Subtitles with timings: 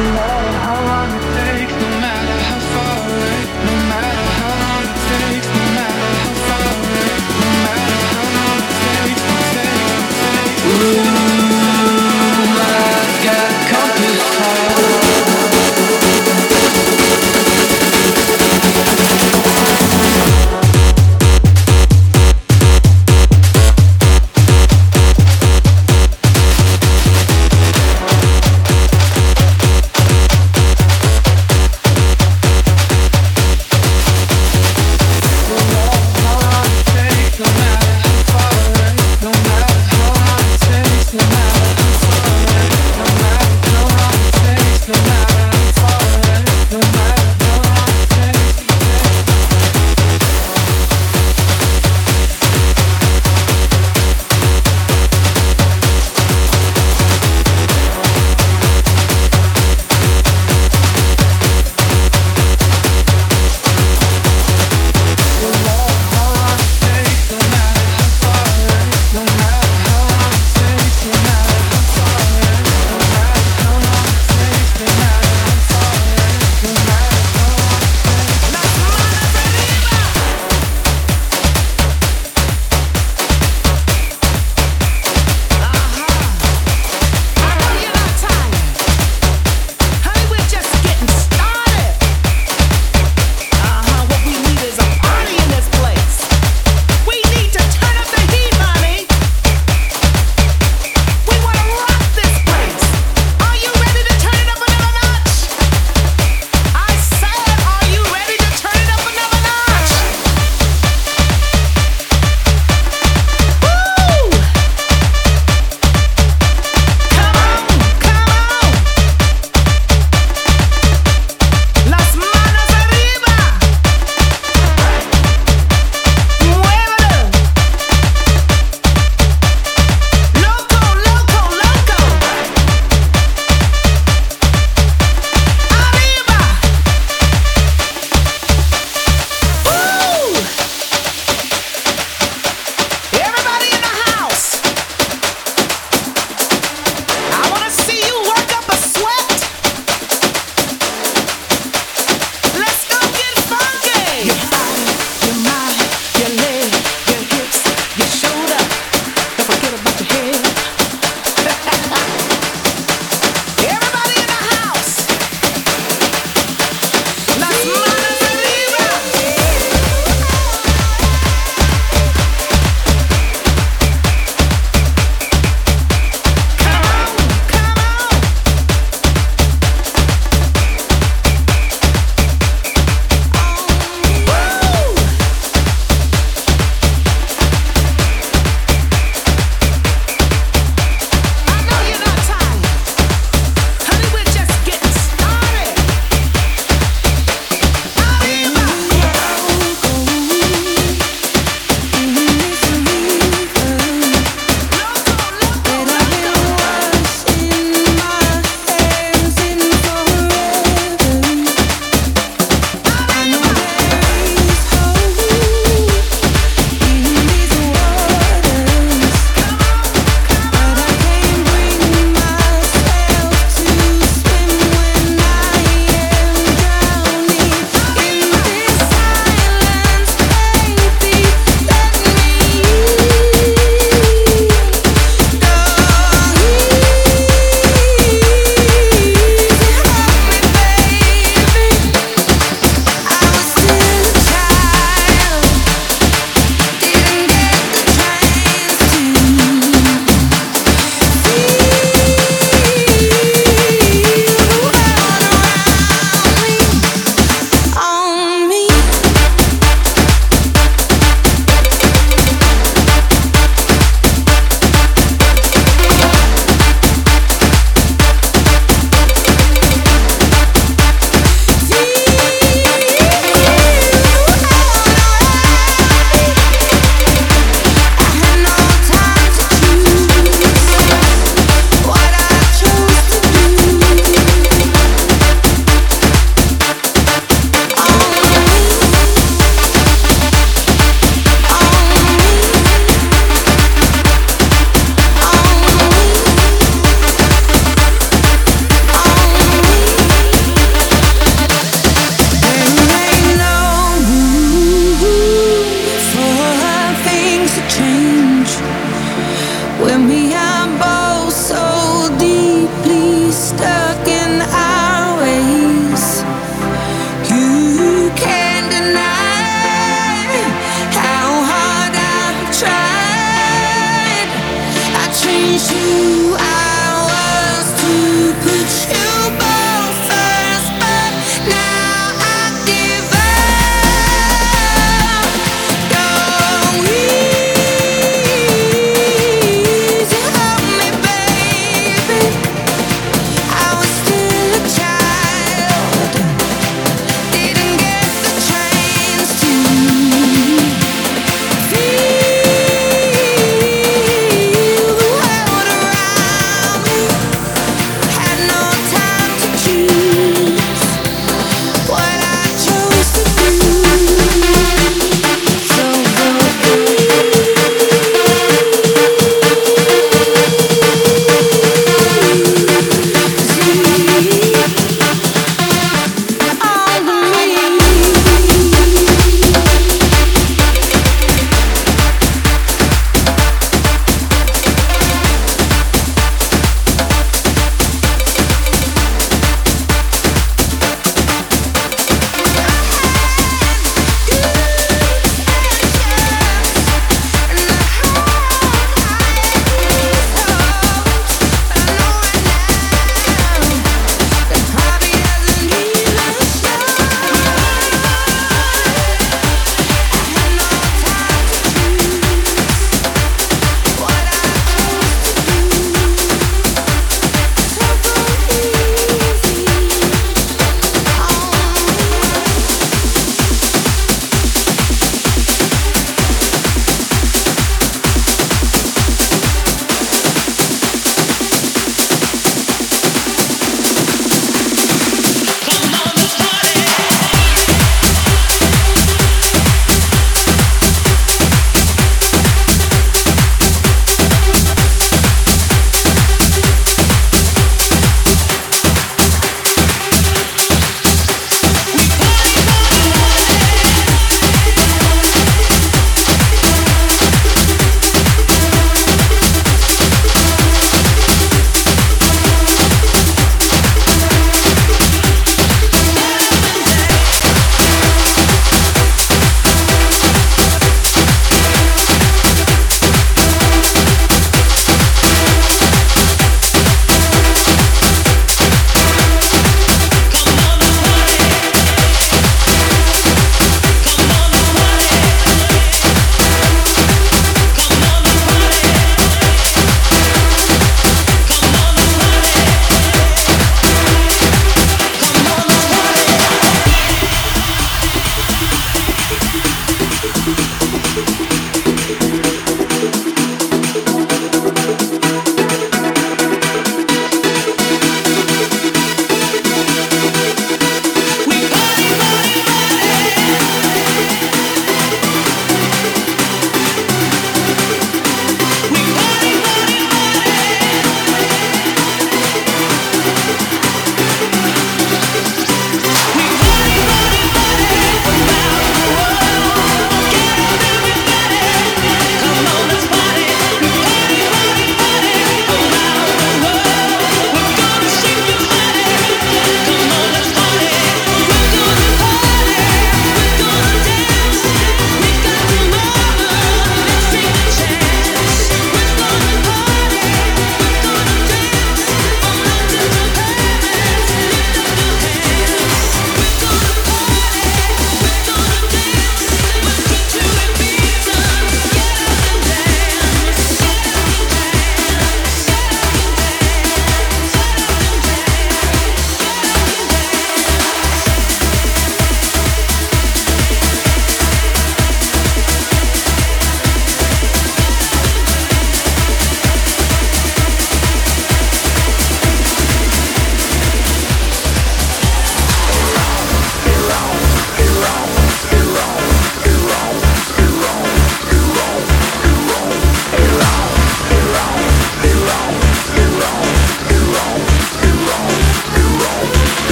[0.00, 0.39] love.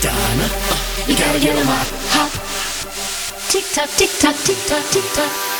[0.00, 0.76] Donna, uh,
[1.06, 2.32] you gotta get 'em up, hot.
[3.50, 5.59] Tick tock, tick tock, tick tock, tick tock.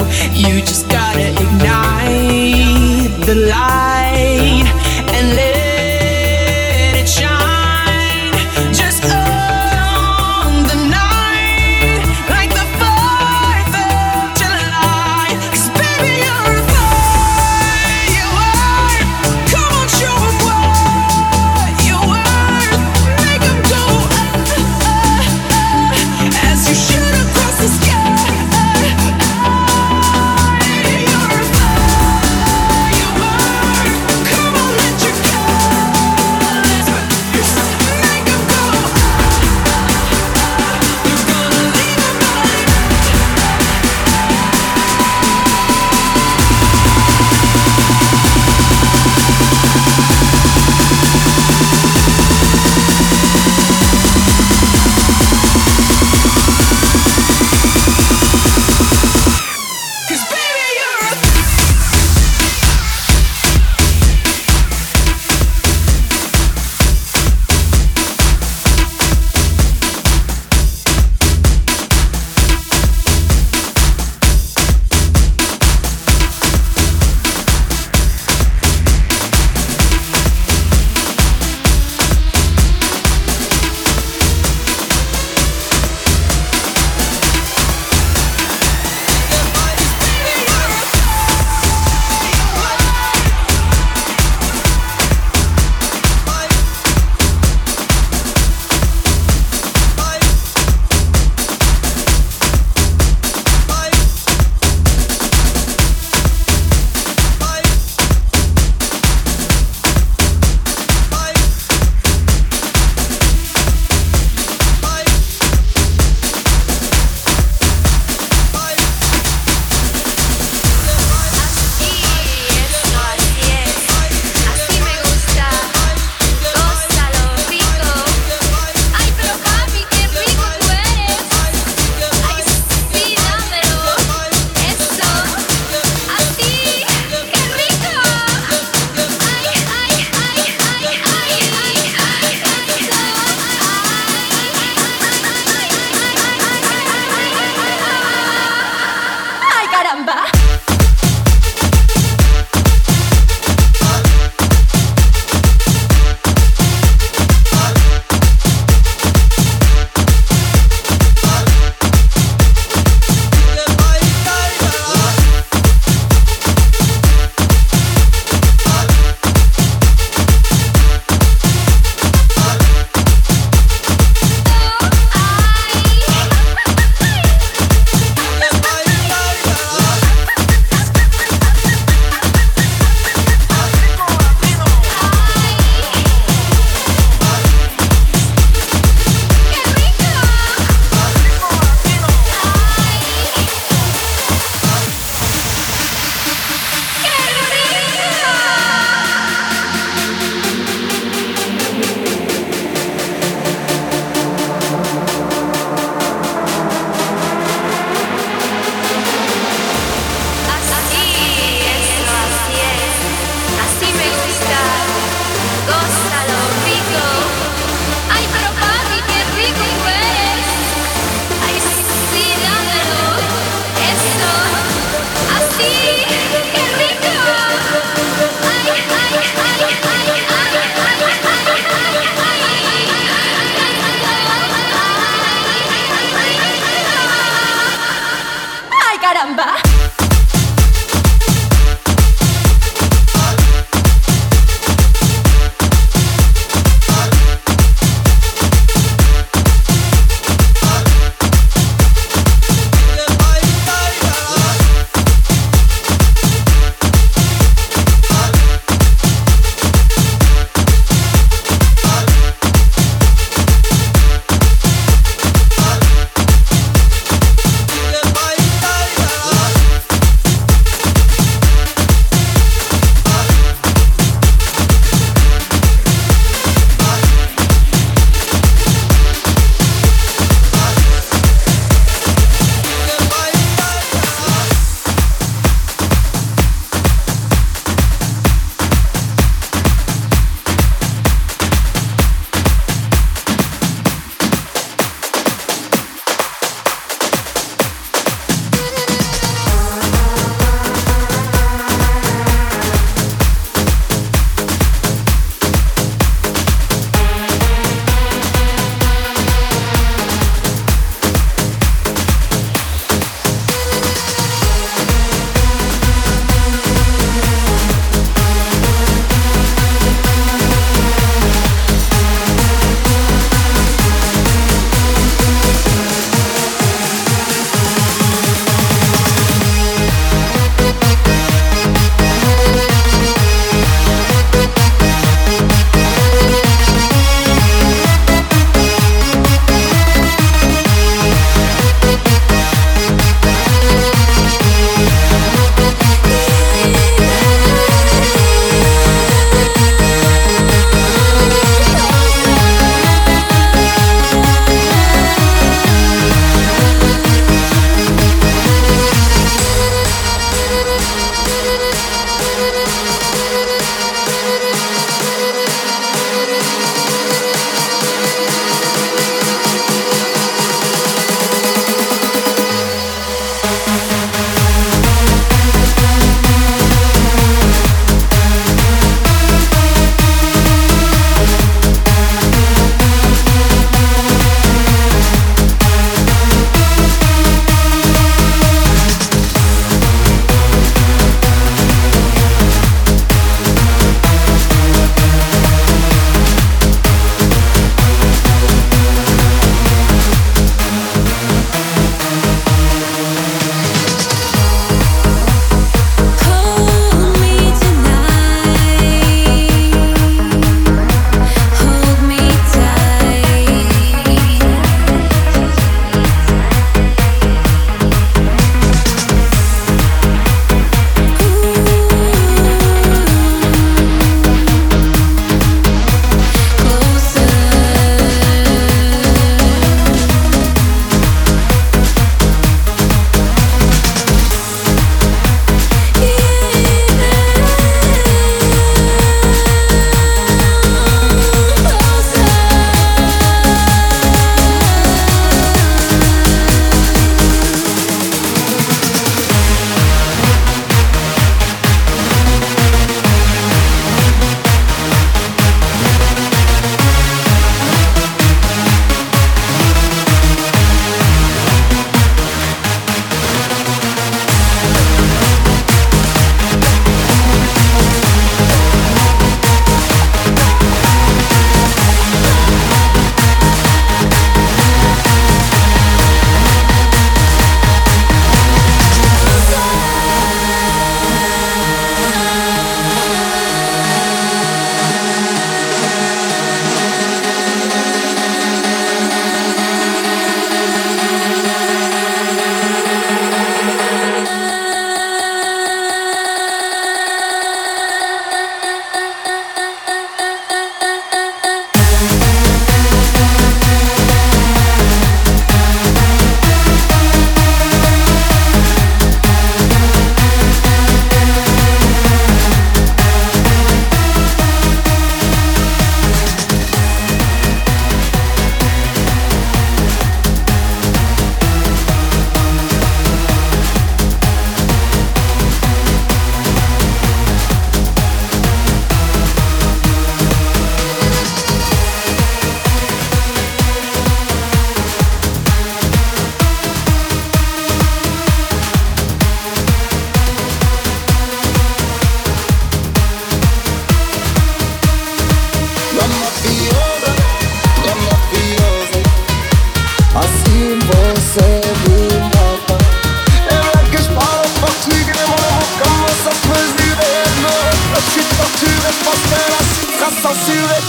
[558.01, 560.35] A chita tira, passa assim, caça o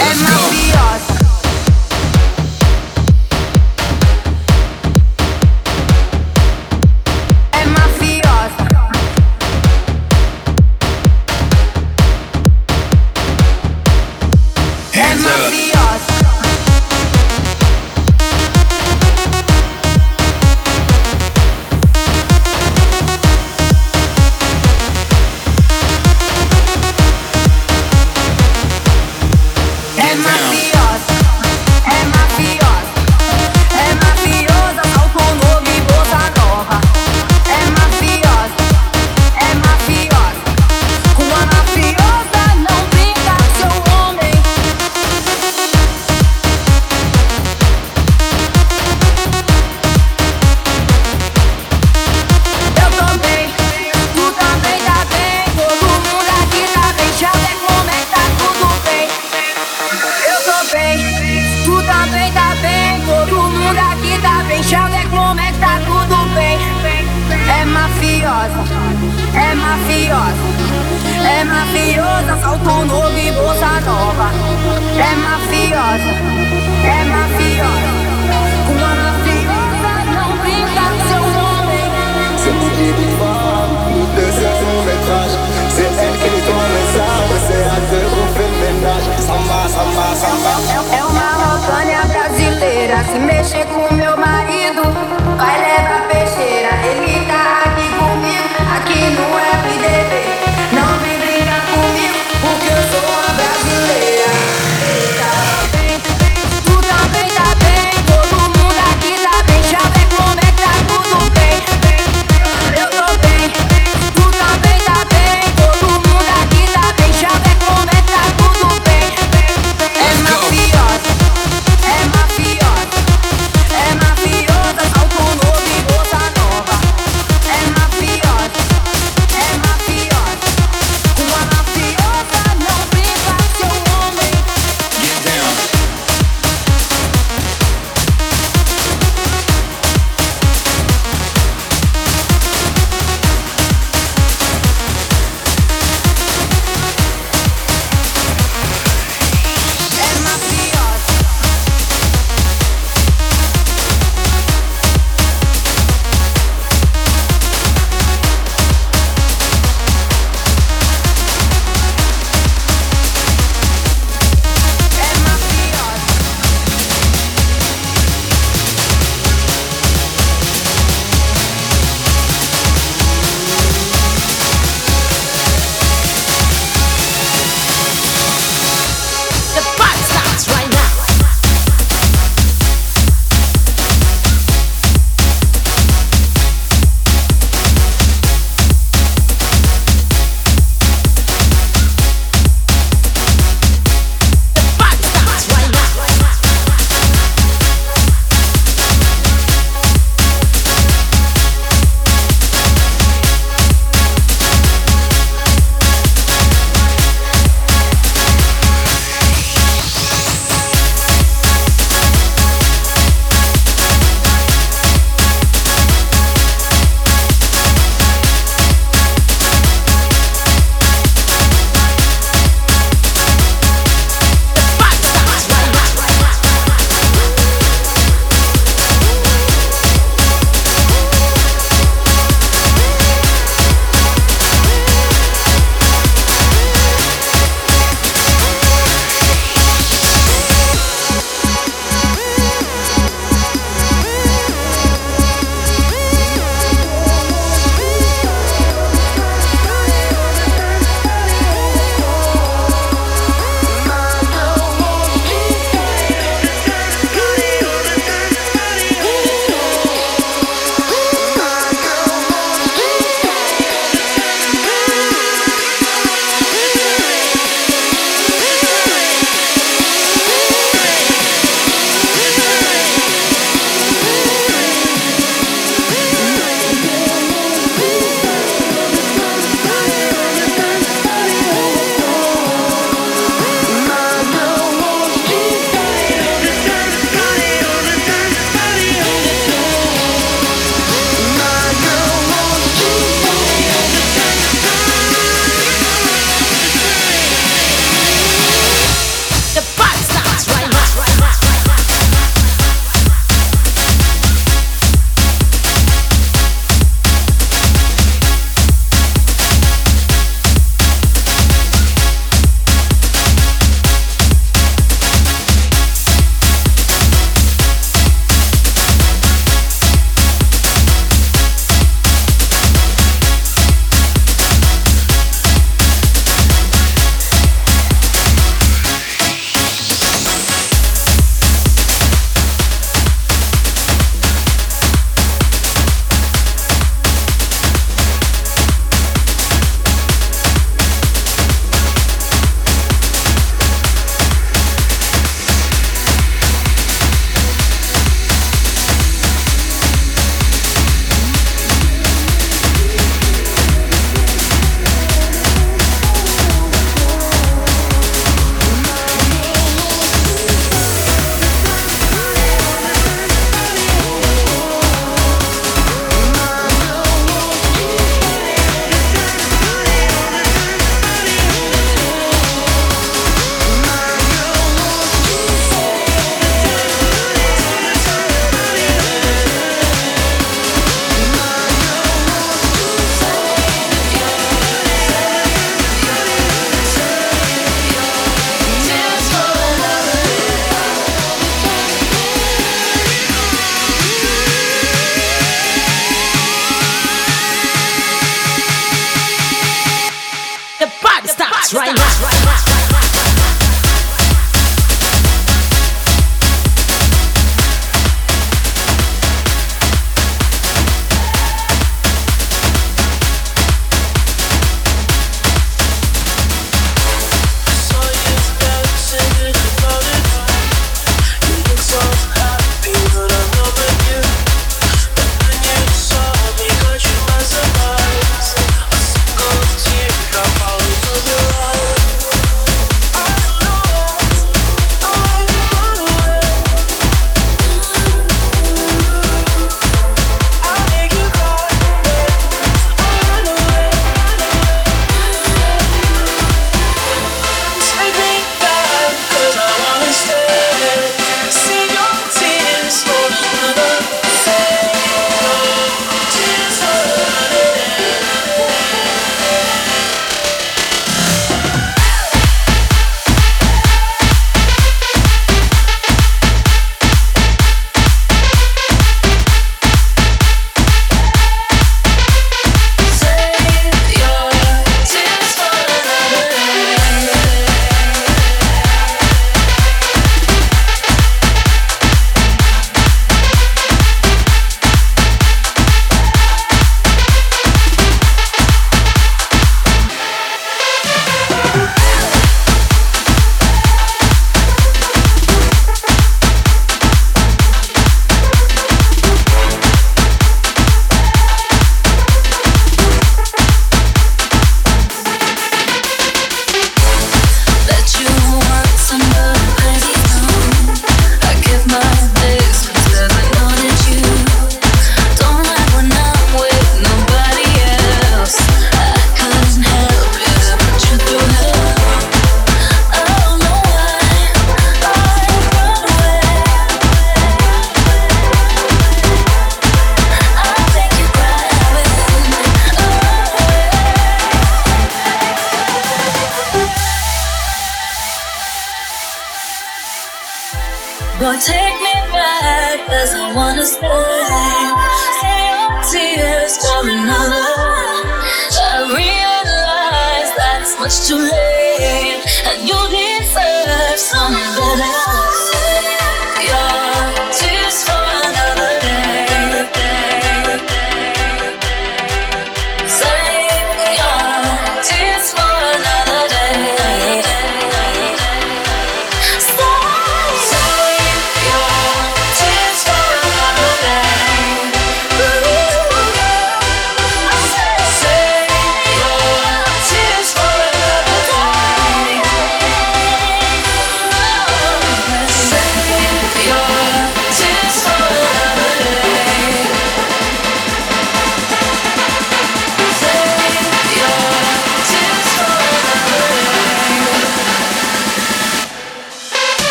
[0.00, 1.23] É mafiosa.